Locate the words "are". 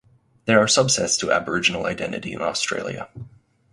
0.59-0.65